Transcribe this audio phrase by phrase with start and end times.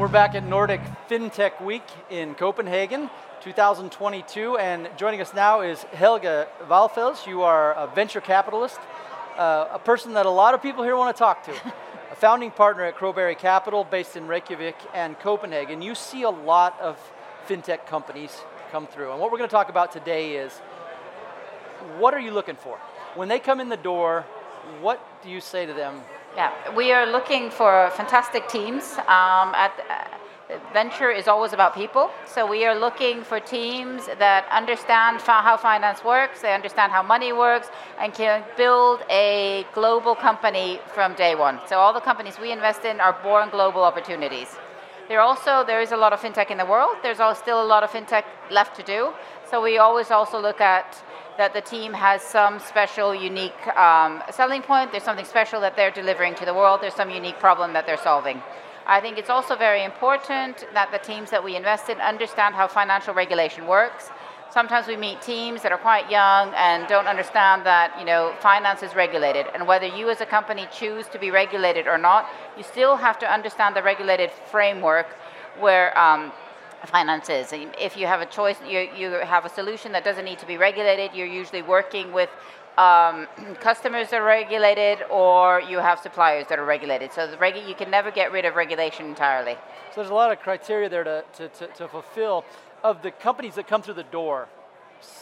[0.00, 3.10] We're back at Nordic FinTech Week in Copenhagen,
[3.42, 7.26] 2022, and joining us now is Helga Valfells.
[7.26, 8.78] You are a venture capitalist,
[9.36, 11.52] uh, a person that a lot of people here want to talk to.
[12.10, 15.82] a founding partner at Crowberry Capital, based in Reykjavik and Copenhagen.
[15.82, 16.98] You see a lot of
[17.46, 18.34] fintech companies
[18.72, 20.50] come through, and what we're going to talk about today is
[21.98, 22.78] what are you looking for?
[23.16, 24.24] When they come in the door,
[24.80, 26.00] what do you say to them
[26.36, 28.98] yeah, we are looking for fantastic teams.
[28.98, 34.46] Um, at uh, venture is always about people, so we are looking for teams that
[34.50, 37.68] understand how finance works, they understand how money works,
[38.00, 41.60] and can build a global company from day one.
[41.66, 44.56] So all the companies we invest in are born global opportunities.
[45.08, 46.96] There also there is a lot of fintech in the world.
[47.02, 49.12] There's still a lot of fintech left to do.
[49.50, 51.02] So we always also look at
[51.38, 54.90] that the team has some special, unique um, selling point.
[54.90, 56.80] There's something special that they're delivering to the world.
[56.82, 58.42] There's some unique problem that they're solving.
[58.86, 62.66] I think it's also very important that the teams that we invest in understand how
[62.66, 64.10] financial regulation works.
[64.50, 68.82] Sometimes we meet teams that are quite young and don't understand that you know finance
[68.82, 72.64] is regulated, and whether you as a company choose to be regulated or not, you
[72.64, 75.06] still have to understand the regulated framework
[75.58, 75.96] where.
[75.98, 76.32] Um,
[76.88, 77.52] finances.
[77.52, 80.56] If you have a choice, you, you have a solution that doesn't need to be
[80.56, 82.30] regulated, you're usually working with
[82.78, 83.26] um,
[83.60, 87.12] customers that are regulated or you have suppliers that are regulated.
[87.12, 89.54] So regu- you can never get rid of regulation entirely.
[89.90, 92.44] So there's a lot of criteria there to, to, to, to fulfill.
[92.82, 94.48] Of the companies that come through the door,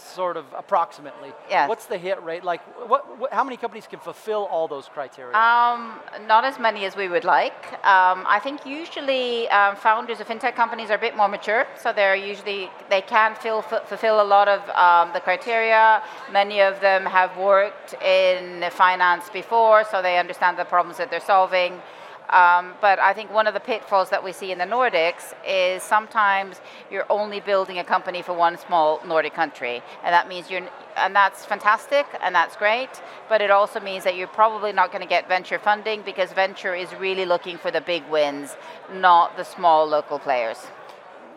[0.08, 1.32] sort of approximately?
[1.48, 1.68] Yes.
[1.68, 2.44] What's the hit rate?
[2.44, 5.34] Like, what, what how many companies can fulfill all those criteria?
[5.34, 7.72] Um, not as many as we would like.
[7.84, 11.92] Um, I think usually um, founders of fintech companies are a bit more mature, so
[11.92, 16.02] they're usually they can fill, fulfill a lot of um, the criteria.
[16.32, 21.20] Many of them have worked in finance before, so they understand the problems that they're
[21.20, 21.80] solving.
[22.30, 25.82] Um, but I think one of the pitfalls that we see in the Nordics is
[25.82, 30.68] sometimes you're only building a company for one small Nordic country, and that means you're,
[30.96, 32.90] and that's fantastic and that's great.
[33.30, 36.74] But it also means that you're probably not going to get venture funding because venture
[36.74, 38.56] is really looking for the big wins,
[38.92, 40.58] not the small local players.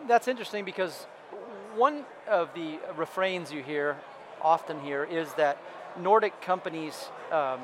[0.06, 1.06] That's interesting because
[1.74, 3.96] one of the refrains you hear
[4.42, 5.56] often here is that
[5.98, 7.08] Nordic companies.
[7.30, 7.60] Um,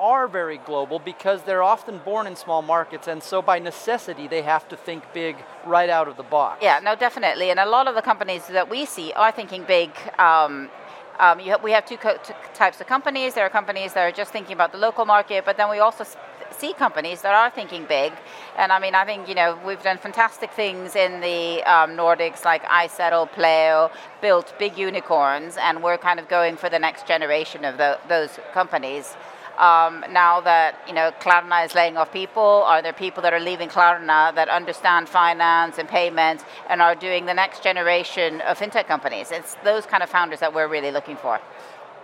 [0.00, 4.42] are very global because they're often born in small markets, and so by necessity, they
[4.42, 5.36] have to think big
[5.66, 6.58] right out of the box.
[6.62, 7.50] Yeah, no, definitely.
[7.50, 9.90] And a lot of the companies that we see are thinking big.
[10.18, 10.70] Um,
[11.18, 12.18] um, have, we have two co-
[12.54, 13.34] types of companies.
[13.34, 16.04] There are companies that are just thinking about the local market, but then we also
[16.52, 18.12] see companies that are thinking big.
[18.56, 22.44] And I mean, I think, you know, we've done fantastic things in the um, Nordics,
[22.44, 27.64] like iZettle, Pleo, built big unicorns, and we're kind of going for the next generation
[27.64, 29.16] of the, those companies.
[29.58, 33.40] Um, now that you know Klarna is laying off people, are there people that are
[33.40, 38.86] leaving Klarna that understand finance and payments and are doing the next generation of fintech
[38.86, 39.30] companies?
[39.30, 41.40] It's those kind of founders that we're really looking for.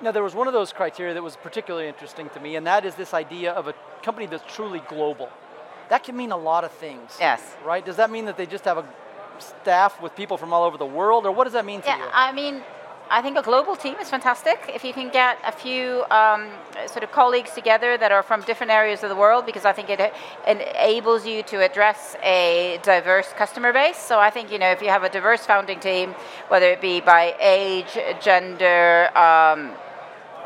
[0.01, 2.85] Now, there was one of those criteria that was particularly interesting to me, and that
[2.85, 5.29] is this idea of a company that's truly global.
[5.89, 7.17] That can mean a lot of things.
[7.19, 7.57] Yes.
[7.65, 7.85] Right?
[7.85, 8.85] Does that mean that they just have a
[9.39, 11.99] staff with people from all over the world, or what does that mean to yeah,
[11.99, 12.11] you?
[12.13, 12.63] I mean,
[13.11, 14.71] I think a global team is fantastic.
[14.75, 16.51] If you can get a few um,
[16.87, 19.89] sort of colleagues together that are from different areas of the world, because I think
[19.89, 20.13] it
[20.47, 23.97] enables you to address a diverse customer base.
[23.97, 26.15] So I think you know if you have a diverse founding team,
[26.49, 29.09] whether it be by age, gender.
[29.17, 29.73] Um,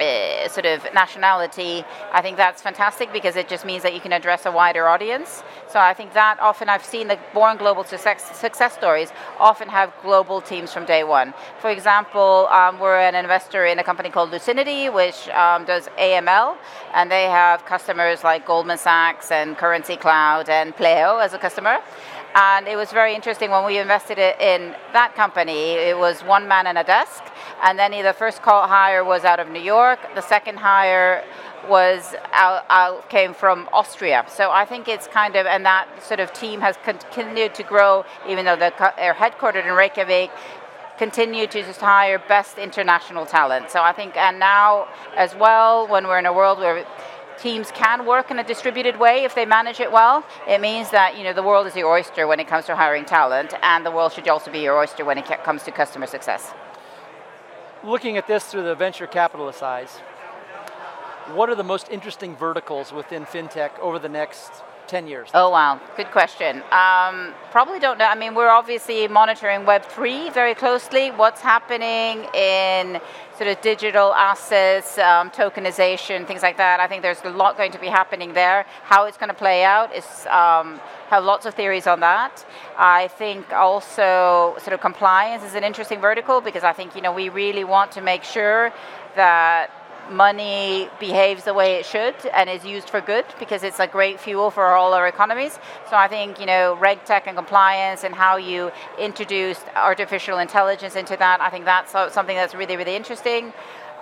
[0.02, 4.12] uh, sort of nationality, I think that's fantastic because it just means that you can
[4.12, 5.42] address a wider audience.
[5.68, 9.92] So I think that often I've seen the born global success, success stories often have
[10.02, 11.32] global teams from day one.
[11.60, 16.56] For example, um, we're an investor in a company called Lucinity, which um, does AML,
[16.94, 21.78] and they have customers like Goldman Sachs and Currency Cloud and Pleo as a customer.
[22.34, 25.72] And it was very interesting when we invested in that company.
[25.72, 27.22] It was one man and a desk,
[27.62, 30.00] and then the first call hire was out of New York.
[30.14, 31.24] The second hire
[31.68, 34.24] was out, out, came from Austria.
[34.28, 38.04] So I think it's kind of, and that sort of team has continued to grow,
[38.28, 40.30] even though they're headquartered in Reykjavik.
[40.98, 43.70] Continue to just hire best international talent.
[43.70, 46.84] So I think, and now as well, when we're in a world where
[47.38, 50.24] teams can work in a distributed way if they manage it well.
[50.46, 53.04] It means that you know the world is your oyster when it comes to hiring
[53.04, 56.52] talent, and the world should also be your oyster when it comes to customer success.
[57.84, 59.90] Looking at this through the venture capitalist eyes,
[61.34, 64.52] what are the most interesting verticals within fintech over the next
[64.92, 65.30] 10 years?
[65.32, 65.80] Oh, wow.
[65.96, 66.62] Good question.
[66.70, 68.04] Um, probably don't know.
[68.04, 71.10] I mean, we're obviously monitoring Web3 very closely.
[71.10, 73.00] What's happening in
[73.38, 76.78] sort of digital assets, um, tokenization, things like that.
[76.78, 78.66] I think there's a lot going to be happening there.
[78.82, 80.78] How it's going to play out is um,
[81.08, 82.44] have lots of theories on that.
[82.76, 87.12] I think also sort of compliance is an interesting vertical because I think you know
[87.12, 88.70] we really want to make sure
[89.16, 89.70] that
[90.10, 94.20] money behaves the way it should and is used for good because it's a great
[94.20, 95.58] fuel for all our economies.
[95.88, 100.96] So I think you know reg tech and compliance and how you introduced artificial intelligence
[100.96, 101.40] into that.
[101.40, 103.52] I think that's something that's really really interesting.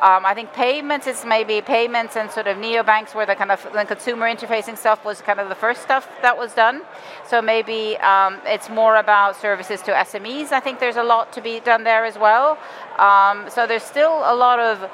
[0.00, 3.62] Um, I think payments is maybe payments and sort of neobanks where the kind of
[3.74, 6.80] the consumer interfacing stuff was kind of the first stuff that was done.
[7.28, 10.52] So maybe um, it's more about services to SMEs.
[10.52, 12.56] I think there's a lot to be done there as well.
[12.98, 14.90] Um, so there's still a lot of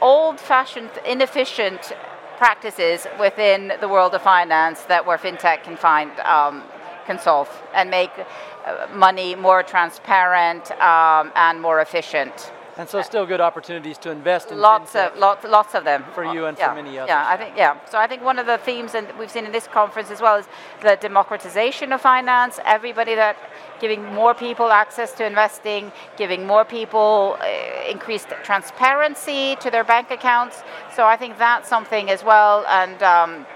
[0.00, 1.92] old-fashioned, inefficient
[2.38, 6.62] practices within the world of finance that where fintech can find um,
[7.06, 12.52] can solve and make uh, money more transparent um, and more efficient.
[12.80, 16.24] And so, still good opportunities to invest in lots of lots, lots of them for
[16.24, 17.10] you and yeah, for many others.
[17.10, 17.76] Yeah, I think yeah.
[17.84, 20.36] So I think one of the themes that we've seen in this conference as well
[20.36, 20.46] is
[20.80, 22.58] the democratization of finance.
[22.64, 23.36] Everybody that
[23.82, 30.10] giving more people access to investing, giving more people uh, increased transparency to their bank
[30.10, 30.62] accounts.
[30.96, 33.02] So I think that's something as well, and.
[33.02, 33.46] Um,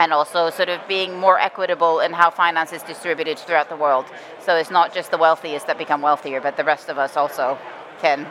[0.00, 4.06] and also sort of being more equitable in how finance is distributed throughout the world.
[4.40, 7.56] So it's not just the wealthiest that become wealthier, but the rest of us also
[8.00, 8.26] can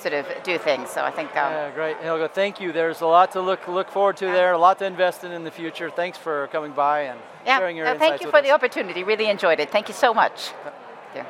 [0.00, 0.90] sort of do things.
[0.90, 1.30] So I think.
[1.30, 2.28] Um, yeah, great, Helga.
[2.28, 2.72] Thank you.
[2.72, 4.34] There's a lot to look look forward to yeah.
[4.34, 4.52] there.
[4.52, 5.90] A lot to invest in in the future.
[5.90, 7.58] Thanks for coming by and yeah.
[7.58, 8.00] sharing your insights.
[8.00, 8.44] Thank you for us.
[8.44, 9.04] the opportunity.
[9.04, 9.70] Really enjoyed it.
[9.70, 10.52] Thank you so much.
[11.14, 11.26] Yeah.